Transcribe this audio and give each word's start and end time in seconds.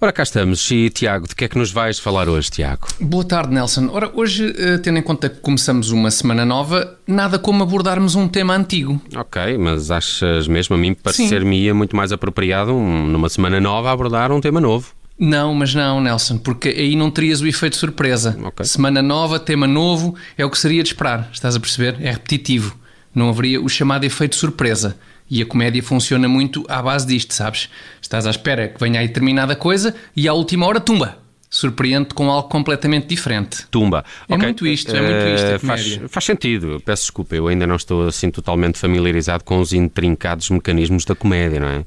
Ora, 0.00 0.12
cá 0.12 0.22
estamos. 0.22 0.70
E 0.70 0.88
Tiago, 0.88 1.26
de 1.26 1.34
que 1.34 1.44
é 1.44 1.48
que 1.48 1.58
nos 1.58 1.70
vais 1.70 1.98
falar 1.98 2.28
hoje, 2.28 2.50
Tiago? 2.50 2.86
Boa 3.00 3.24
tarde, 3.24 3.52
Nelson. 3.52 3.88
Ora, 3.92 4.10
hoje, 4.14 4.54
eh, 4.56 4.78
tendo 4.78 4.98
em 4.98 5.02
conta 5.02 5.28
que 5.28 5.40
começamos 5.40 5.90
uma 5.90 6.10
semana 6.10 6.44
nova, 6.44 6.96
nada 7.06 7.38
como 7.38 7.62
abordarmos 7.62 8.14
um 8.14 8.28
tema 8.28 8.54
antigo. 8.54 9.00
Ok, 9.16 9.58
mas 9.58 9.90
achas 9.90 10.46
mesmo 10.48 10.76
a 10.76 10.78
mim 10.78 10.94
parecer-me 10.94 11.72
muito 11.72 11.96
mais 11.96 12.12
apropriado 12.12 12.72
um, 12.74 13.06
numa 13.06 13.28
semana 13.28 13.60
nova 13.60 13.90
abordar 13.90 14.30
um 14.32 14.40
tema 14.40 14.60
novo? 14.60 14.95
Não, 15.18 15.54
mas 15.54 15.74
não, 15.74 16.00
Nelson, 16.00 16.36
porque 16.36 16.68
aí 16.68 16.94
não 16.94 17.10
terias 17.10 17.40
o 17.40 17.46
efeito 17.46 17.76
surpresa. 17.76 18.38
Ok. 18.42 18.66
Semana 18.66 19.00
nova, 19.00 19.38
tema 19.38 19.66
novo, 19.66 20.14
é 20.36 20.44
o 20.44 20.50
que 20.50 20.58
seria 20.58 20.82
de 20.82 20.90
esperar. 20.90 21.30
Estás 21.32 21.56
a 21.56 21.60
perceber? 21.60 21.96
É 22.00 22.10
repetitivo. 22.10 22.76
Não 23.14 23.30
haveria 23.30 23.60
o 23.60 23.68
chamado 23.68 24.04
efeito 24.04 24.36
surpresa. 24.36 24.96
E 25.28 25.40
a 25.42 25.46
comédia 25.46 25.82
funciona 25.82 26.28
muito 26.28 26.64
à 26.68 26.82
base 26.82 27.06
disto, 27.06 27.32
sabes? 27.32 27.68
Estás 28.00 28.26
à 28.26 28.30
espera 28.30 28.68
que 28.68 28.78
venha 28.78 29.00
aí 29.00 29.08
determinada 29.08 29.56
coisa 29.56 29.94
e 30.14 30.28
à 30.28 30.32
última 30.34 30.66
hora, 30.66 30.78
tumba! 30.78 31.18
Surpreende-te 31.48 32.14
com 32.14 32.30
algo 32.30 32.48
completamente 32.48 33.06
diferente. 33.06 33.66
Tumba. 33.70 34.04
É 34.28 34.34
Ok, 34.34 34.46
muito 34.46 34.66
isto, 34.66 34.94
é 34.94 35.00
muito 35.00 35.34
isto, 35.34 35.46
a 35.46 35.50
eh, 35.52 35.58
faz, 35.58 36.00
faz 36.08 36.24
sentido. 36.24 36.82
Peço 36.84 37.04
desculpa, 37.04 37.34
eu 37.34 37.48
ainda 37.48 37.66
não 37.66 37.76
estou 37.76 38.06
assim 38.06 38.30
totalmente 38.30 38.78
familiarizado 38.78 39.44
com 39.44 39.60
os 39.60 39.72
intrincados 39.72 40.50
mecanismos 40.50 41.04
da 41.04 41.14
comédia, 41.14 41.60
não 41.60 41.68
é? 41.68 41.84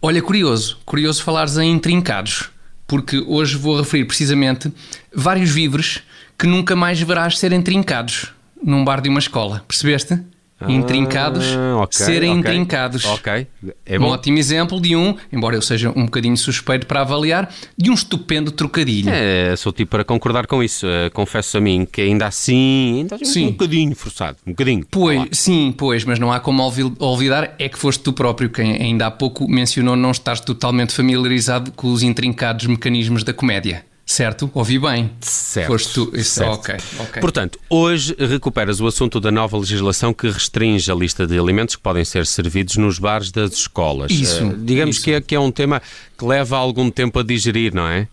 Olha, 0.00 0.22
curioso, 0.22 0.78
curioso 0.86 1.22
falares 1.22 1.58
em 1.58 1.70
intrincados, 1.70 2.50
porque 2.90 3.22
hoje 3.24 3.56
vou 3.56 3.78
referir 3.78 4.04
precisamente 4.04 4.72
vários 5.14 5.48
víveres 5.48 6.02
que 6.36 6.44
nunca 6.44 6.74
mais 6.74 7.00
verás 7.00 7.38
serem 7.38 7.62
trincados 7.62 8.32
num 8.60 8.84
bar 8.84 9.00
de 9.00 9.08
uma 9.08 9.20
escola. 9.20 9.64
Percebeste? 9.68 10.20
Intrincados 10.68 11.44
Ah, 11.56 11.76
ok, 11.78 11.98
serem 12.06 12.30
ok. 12.30 12.38
intrincados. 12.40 13.04
Ok, 13.06 13.46
é 13.86 13.98
Um 13.98 14.02
bom. 14.02 14.08
ótimo 14.08 14.38
exemplo 14.38 14.80
de 14.80 14.94
um, 14.94 15.14
embora 15.32 15.56
eu 15.56 15.62
seja 15.62 15.90
um 15.90 16.04
bocadinho 16.04 16.36
suspeito 16.36 16.86
para 16.86 17.00
avaliar, 17.00 17.52
de 17.76 17.90
um 17.90 17.94
estupendo 17.94 18.50
trocadilho. 18.50 19.10
É, 19.10 19.54
sou 19.56 19.72
tipo 19.72 19.90
para 19.90 20.04
concordar 20.04 20.46
com 20.46 20.62
isso. 20.62 20.86
Eh, 20.86 21.10
confesso 21.10 21.58
a 21.58 21.60
mim 21.60 21.86
que 21.90 22.00
ainda 22.00 22.26
assim, 22.26 22.98
ainda 23.00 23.14
assim 23.16 23.24
Sim. 23.24 23.46
um 23.46 23.50
bocadinho 23.52 23.94
forçado. 23.96 24.36
Um 24.46 24.50
bocadinho. 24.52 24.84
Pois, 24.90 25.28
sim, 25.32 25.74
pois, 25.76 26.04
mas 26.04 26.18
não 26.18 26.32
há 26.32 26.38
como 26.40 26.62
olvi- 26.62 26.92
olvidar, 26.98 27.54
é 27.58 27.68
que 27.68 27.78
foste 27.78 28.02
tu 28.02 28.12
próprio 28.12 28.50
quem 28.50 28.72
ainda 28.72 29.06
há 29.06 29.10
pouco 29.10 29.48
mencionou 29.48 29.96
não 29.96 30.10
estás 30.10 30.40
totalmente 30.40 30.92
familiarizado 30.92 31.72
com 31.72 31.92
os 31.92 32.02
intrincados 32.02 32.66
mecanismos 32.66 33.24
da 33.24 33.32
comédia. 33.32 33.84
Certo? 34.10 34.50
Ouvi 34.52 34.76
bem. 34.76 35.08
Certo. 35.20 35.68
Foste 35.68 35.94
tu. 35.94 36.10
Isso, 36.14 36.34
certo. 36.34 36.54
ok, 36.54 36.74
ok. 36.98 37.20
Portanto, 37.20 37.60
hoje 37.70 38.12
recuperas 38.18 38.80
o 38.80 38.86
assunto 38.88 39.20
da 39.20 39.30
nova 39.30 39.56
legislação 39.56 40.12
que 40.12 40.28
restringe 40.28 40.90
a 40.90 40.94
lista 40.96 41.28
de 41.28 41.38
alimentos 41.38 41.76
que 41.76 41.82
podem 41.82 42.04
ser 42.04 42.26
servidos 42.26 42.76
nos 42.76 42.98
bares 42.98 43.30
das 43.30 43.52
escolas. 43.52 44.10
Isso, 44.10 44.42
Eh, 44.42 44.54
digamos 44.58 44.96
isso. 44.96 45.04
Que, 45.04 45.12
é, 45.12 45.20
que 45.20 45.32
é 45.36 45.38
um 45.38 45.52
tema 45.52 45.80
que 46.18 46.24
leva 46.24 46.56
algum 46.56 46.90
tempo 46.90 47.20
a 47.20 47.22
digerir, 47.22 47.72
não 47.72 47.86
é? 47.86 48.08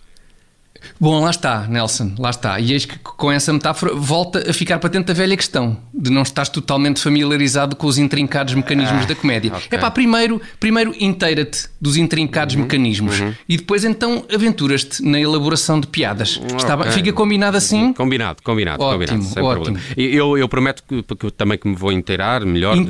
Bom, 0.99 1.21
lá 1.23 1.29
está, 1.29 1.67
Nelson, 1.67 2.13
lá 2.17 2.29
está. 2.29 2.59
E 2.59 2.73
eis 2.73 2.85
que 2.85 2.97
com 2.99 3.31
essa 3.31 3.51
metáfora 3.53 3.93
volta 3.95 4.49
a 4.49 4.53
ficar 4.53 4.79
patente 4.79 5.11
a 5.11 5.13
velha 5.13 5.35
questão 5.35 5.77
de 5.93 6.09
não 6.09 6.21
estás 6.21 6.49
totalmente 6.49 6.99
familiarizado 7.01 7.75
com 7.75 7.87
os 7.87 7.97
intrincados 7.97 8.53
mecanismos 8.53 9.05
da 9.05 9.15
comédia. 9.15 9.51
ok. 9.53 9.67
É 9.71 9.77
pá, 9.77 9.89
primeiro, 9.91 10.41
primeiro 10.59 10.93
inteira-te 10.99 11.67
dos 11.79 11.97
intrincados 11.97 12.55
mecanismos 12.55 13.15
e 13.47 13.57
depois 13.57 13.83
então 13.83 14.25
aventuras-te 14.33 15.03
na 15.03 15.19
elaboração 15.19 15.79
de 15.79 15.87
piadas. 15.87 16.39
Está 16.57 16.75
Ok. 16.75 16.85
bem? 16.85 16.91
Fica 16.93 17.13
combinado 17.13 17.57
assim? 17.57 17.93
Combinado, 17.93 18.41
combinado, 18.43 18.81
Ótimo, 18.83 19.05
combinado, 19.07 19.33
sem 19.33 19.43
ótimo. 19.43 19.63
problema. 19.65 19.81
Eu, 19.97 20.37
eu 20.37 20.49
prometo 20.49 20.83
que, 20.87 21.03
que 21.15 21.31
também 21.31 21.57
que 21.57 21.67
me 21.67 21.75
vou 21.75 21.91
inteirar 21.91 22.43
melhor 22.45 22.75
dos- 22.75 22.85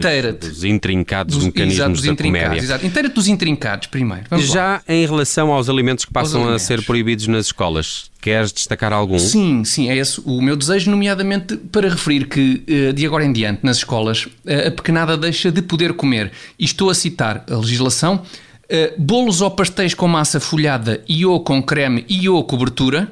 dos, 0.50 0.64
intrincados 0.64 1.36
Dos, 1.36 1.46
mecanismos 1.46 1.76
exato, 1.78 1.92
dos 1.92 2.02
da 2.06 2.24
comédia. 2.24 2.58
Exato. 2.58 2.86
Inteira-te 2.86 3.14
dos 3.14 3.28
intrincados 3.28 3.88
primeiro. 3.88 4.24
Vamos 4.30 4.50
lá. 4.50 4.54
Já 4.56 4.82
em 4.88 5.06
relação 5.06 5.52
aos 5.52 5.70
alimentos 5.70 6.06
que 6.06 6.12
passam 6.12 6.50
a 6.50 6.58
ser 6.60 6.84
proibidos 6.86 7.28
nas 7.28 7.48
escolas, 7.48 7.77
queres 8.22 8.52
destacar 8.52 8.92
algum? 8.92 9.20
Sim, 9.20 9.64
sim, 9.64 9.90
é 9.90 9.96
esse 9.96 10.22
o 10.26 10.42
meu 10.42 10.56
desejo, 10.56 10.92
nomeadamente 10.92 11.56
para 11.58 11.90
referir 11.90 12.28
que 12.28 12.64
eh, 12.68 12.92
de 12.92 13.06
agora 13.06 13.24
em 13.24 13.32
diante 13.32 13.60
nas 13.64 13.78
escolas 13.78 14.28
eh, 14.46 14.68
a 14.68 14.72
pequenada 14.72 15.18
deixa 15.18 15.52
de 15.52 15.62
poder 15.62 15.94
comer. 15.94 16.32
E 16.60 16.66
estou 16.66 16.90
a 16.90 16.94
citar 16.94 17.46
a 17.50 17.56
legislação: 17.56 18.22
eh, 18.70 18.94
bolos 18.98 19.42
ou 19.42 19.52
pastéis 19.52 19.94
com 19.94 20.08
massa 20.08 20.40
folhada 20.40 21.04
e 21.08 21.26
ou 21.26 21.40
com 21.42 21.62
creme 21.62 22.06
e 22.10 22.28
ou 22.28 22.44
cobertura. 22.44 23.12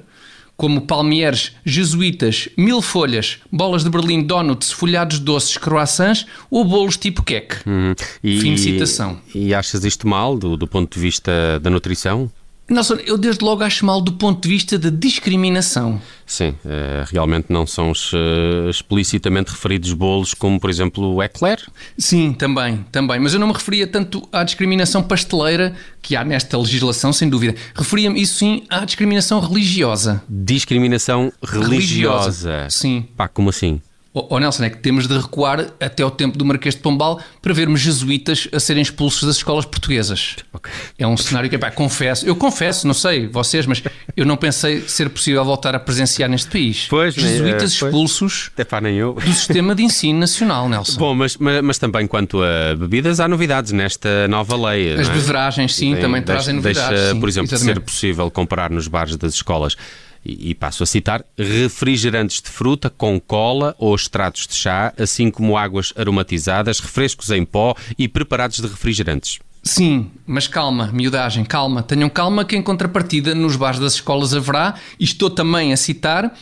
Como 0.58 0.80
palmieres, 0.80 1.52
jesuítas, 1.66 2.48
mil 2.56 2.82
folhas, 2.82 3.40
bolas 3.52 3.84
de 3.84 3.90
berlim, 3.90 4.24
donuts, 4.24 4.72
folhados 4.72 5.20
doces, 5.20 5.58
croissants 5.58 6.26
ou 6.50 6.64
bolos 6.64 6.96
tipo 6.96 7.22
queque. 7.22 7.58
Hum, 7.68 7.94
e, 8.24 8.40
Fim 8.40 8.56
de 8.56 8.62
citação. 8.62 9.20
E 9.34 9.54
achas 9.54 9.84
isto 9.84 10.08
mal 10.08 10.38
do, 10.38 10.56
do 10.56 10.66
ponto 10.66 10.94
de 10.94 11.00
vista 11.02 11.60
da 11.60 11.70
nutrição? 11.70 12.32
Nelson, 12.68 12.96
eu 13.06 13.16
desde 13.16 13.46
logo 13.46 13.64
acho 13.64 13.86
mal 13.86 14.02
do 14.02 14.14
ponto 14.14 14.42
de 14.42 14.50
vista 14.50 14.80
da 14.80 14.90
discriminação. 14.90 16.02
Sim, 16.26 16.56
eh, 16.66 17.06
realmente 17.08 17.46
não 17.50 17.68
são 17.68 17.92
eh, 17.92 18.70
explicitamente 18.70 19.52
referidos 19.52 19.94
bolos 19.94 20.34
como, 20.34 20.60
por 20.60 20.70
exemplo, 20.70 21.14
o 21.14 21.22
eclair. 21.22 21.60
Sim, 21.96 22.34
também, 22.34 22.84
também. 22.92 23.20
Mas 23.20 23.34
eu 23.36 23.40
não 23.40 23.48
me 23.48 23.54
referia 23.54 23.86
tanto 23.86 24.28
à 24.32 24.44
discriminação 24.44 25.04
pasteleira 25.04 25.76
que 26.02 26.16
há 26.16 26.24
nesta 26.24 26.58
legislação, 26.58 27.14
sem 27.14 27.30
dúvida. 27.30 27.54
Referia-me, 27.76 28.20
isso 28.20 28.40
sim, 28.40 28.64
à 28.68 28.84
discriminação 28.84 29.40
religiosa. 29.40 30.24
Discriminação 30.28 31.32
religiosa. 31.44 32.68
Sim. 32.72 33.08
Pá, 33.16 33.28
como 33.28 33.50
assim? 33.50 33.80
Ó 34.18 34.28
ó, 34.30 34.40
Nelson, 34.40 34.64
é 34.64 34.70
que 34.70 34.78
temos 34.78 35.08
de 35.08 35.18
recuar 35.18 35.74
até 35.78 36.02
ao 36.02 36.10
tempo 36.10 36.38
do 36.38 36.46
Marquês 36.46 36.74
de 36.74 36.80
Pombal 36.82 37.20
para 37.42 37.54
vermos 37.54 37.82
jesuítas 37.82 38.48
a 38.54 38.60
serem 38.62 38.82
expulsos 38.82 39.24
das 39.24 39.36
escolas 39.36 39.66
portuguesas. 39.66 40.38
Ok. 40.54 40.72
É 40.98 41.06
um 41.06 41.18
cenário 41.18 41.50
que, 41.50 41.58
pá, 41.58 41.70
confesso, 41.70 42.26
eu 42.26 42.34
confesso, 42.34 42.88
não 42.88 42.94
sei 42.94 43.28
vocês, 43.28 43.66
mas 43.66 43.84
eu 44.16 44.26
não 44.26 44.38
pensei 44.38 44.82
ser 44.88 45.10
possível 45.10 45.44
voltar 45.44 45.76
a 45.76 45.80
presenciar 45.80 46.30
neste 46.30 46.50
país. 46.50 46.88
Pois, 46.90 47.14
jesuítas 47.14 47.78
pois. 47.78 47.94
expulsos 47.94 48.52
do 48.56 49.34
sistema 49.34 49.76
de 49.76 49.84
ensino 49.84 50.20
nacional, 50.20 50.70
Nelson. 50.70 50.98
Bom, 50.98 51.14
mas, 51.14 51.36
mas, 51.36 51.62
mas 51.62 51.78
também 51.78 52.08
quanto 52.08 52.42
a 52.42 52.74
bebidas, 52.74 53.20
há 53.20 53.28
novidades 53.28 53.74
nesta 53.74 54.30
nova 54.30 54.56
lei. 54.70 54.94
As 54.94 55.10
é? 55.10 55.12
beveragens, 55.12 55.76
sim, 55.76 55.92
Tem- 55.92 56.02
também 56.02 56.22
deixa- 56.22 56.34
trazem 56.34 56.56
novidades. 56.56 56.90
Deixa, 56.90 57.14
sim, 57.14 57.20
por 57.20 57.28
exemplo, 57.28 57.50
de 57.50 57.60
ser 57.60 57.80
possível 57.82 58.32
comprar 58.32 58.70
nos 58.70 58.88
bares 58.88 59.18
das 59.18 59.34
escolas. 59.34 59.76
E, 60.26 60.50
e 60.50 60.56
passo 60.56 60.84
a 60.84 60.86
citar: 60.86 61.24
refrigerantes 61.38 62.42
de 62.42 62.50
fruta 62.50 62.90
com 62.90 63.20
cola 63.20 63.76
ou 63.78 63.94
extratos 63.94 64.48
de 64.48 64.56
chá, 64.56 64.94
assim 64.98 65.30
como 65.30 65.58
águas 65.58 65.94
aromatizadas, 65.96 66.80
refrescos 66.80 67.30
em 67.30 67.46
pó 67.46 67.76
e 67.98 68.08
preparados 68.08 68.60
de 68.60 68.68
refrigerantes. 68.68 69.40
Sim, 69.62 70.12
mas 70.28 70.48
calma, 70.48 70.92
miudagem, 70.94 71.44
calma. 71.44 71.82
Tenham 71.82 72.10
calma 72.10 72.46
que 72.46 72.56
em 72.56 72.62
contrapartida 72.62 73.34
nos 73.34 73.56
bares 73.56 73.80
das 73.80 73.94
escolas 73.96 74.34
haverá, 74.34 74.76
e 75.00 75.04
estou 75.04 75.30
também 75.30 75.74
a 75.74 75.78
citar, 75.78 76.36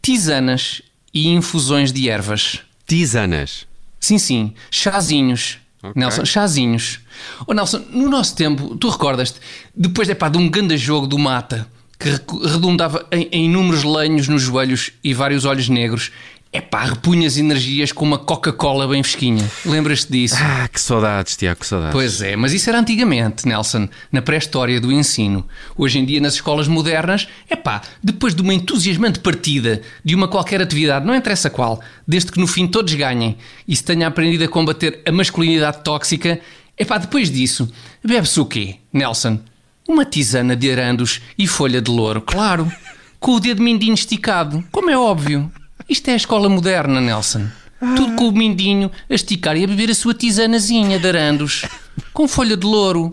tisanas 0.00 0.80
e 1.12 1.28
infusões 1.28 1.92
de 1.92 2.08
ervas. 2.08 2.60
Tisanas. 2.86 3.66
Sim, 3.98 4.18
sim, 4.18 4.54
chazinhos. 4.70 5.58
Ok. 5.82 5.92
Nelson, 5.96 6.24
chazinhos. 6.24 7.00
Oh 7.46 7.52
Nelson, 7.52 7.84
no 7.90 8.08
nosso 8.08 8.34
tempo, 8.34 8.76
tu 8.76 8.88
recordas-te, 8.88 9.40
depois 9.74 10.08
epá, 10.08 10.28
de 10.28 10.38
um 10.38 10.48
grande 10.48 10.76
jogo 10.76 11.06
do 11.06 11.18
mata, 11.18 11.68
que 11.98 12.10
redundava 12.46 13.06
em, 13.10 13.28
em 13.32 13.44
inúmeros 13.46 13.82
lenhos 13.82 14.28
nos 14.28 14.42
joelhos 14.42 14.92
e 15.02 15.12
vários 15.12 15.44
olhos 15.44 15.68
negros, 15.68 16.12
epá, 16.52 16.84
repunha 16.84 17.26
as 17.26 17.36
energias 17.36 17.92
com 17.92 18.04
uma 18.04 18.18
Coca-Cola 18.18 18.86
bem 18.86 19.02
fresquinha. 19.02 19.44
Lembras-te 19.66 20.10
disso? 20.10 20.36
Ah, 20.38 20.68
que 20.68 20.80
saudades, 20.80 21.36
Tiago, 21.36 21.60
que 21.60 21.66
saudades. 21.66 21.92
Pois 21.92 22.22
é, 22.22 22.36
mas 22.36 22.52
isso 22.52 22.70
era 22.70 22.78
antigamente, 22.78 23.46
Nelson, 23.46 23.88
na 24.12 24.22
pré-história 24.22 24.80
do 24.80 24.92
ensino. 24.92 25.44
Hoje 25.76 25.98
em 25.98 26.04
dia, 26.04 26.20
nas 26.20 26.34
escolas 26.34 26.68
modernas, 26.68 27.28
é 27.50 27.56
pá, 27.56 27.82
depois 28.02 28.34
de 28.34 28.42
uma 28.42 28.54
entusiasmante 28.54 29.18
partida 29.18 29.82
de 30.04 30.14
uma 30.14 30.28
qualquer 30.28 30.62
atividade, 30.62 31.04
não 31.04 31.14
interessa 31.14 31.50
qual, 31.50 31.80
desde 32.06 32.32
que 32.32 32.38
no 32.38 32.46
fim 32.46 32.66
todos 32.66 32.94
ganhem 32.94 33.36
e 33.66 33.74
se 33.74 33.84
tenha 33.84 34.06
aprendido 34.06 34.44
a 34.44 34.48
combater 34.48 35.02
a 35.04 35.12
masculinidade 35.12 35.82
tóxica, 35.82 36.40
é 36.76 36.84
pá, 36.84 36.96
depois 36.96 37.30
disso, 37.30 37.70
bebe-se 38.04 38.38
o 38.40 38.46
quê, 38.46 38.76
Nelson? 38.92 39.40
Uma 39.88 40.04
tisana 40.04 40.54
de 40.54 40.70
arandos 40.70 41.22
e 41.38 41.46
folha 41.46 41.80
de 41.80 41.90
louro, 41.90 42.20
claro, 42.20 42.70
com 43.18 43.32
o 43.32 43.40
dedo 43.40 43.62
mindinho 43.62 43.94
esticado, 43.94 44.62
como 44.70 44.90
é 44.90 44.98
óbvio. 44.98 45.50
Isto 45.88 46.10
é 46.10 46.12
a 46.12 46.16
escola 46.16 46.46
moderna, 46.46 47.00
Nelson. 47.00 47.48
Tudo 47.96 48.14
com 48.14 48.28
o 48.28 48.32
mindinho 48.32 48.90
a 49.08 49.14
esticar 49.14 49.56
e 49.56 49.64
a 49.64 49.66
beber 49.66 49.88
a 49.88 49.94
sua 49.94 50.12
tisanazinha 50.12 50.98
de 50.98 51.08
arandos, 51.08 51.64
com 52.12 52.28
folha 52.28 52.54
de 52.54 52.66
louro, 52.66 53.10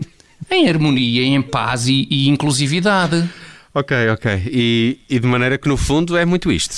em 0.50 0.68
harmonia, 0.68 1.22
em 1.22 1.40
paz 1.40 1.88
e, 1.88 2.06
e 2.10 2.28
inclusividade. 2.28 3.26
Ok, 3.72 4.10
ok. 4.10 4.42
E, 4.46 5.00
e 5.08 5.18
de 5.18 5.26
maneira 5.26 5.56
que 5.56 5.68
no 5.68 5.78
fundo 5.78 6.14
é 6.14 6.26
muito 6.26 6.52
isto. 6.52 6.76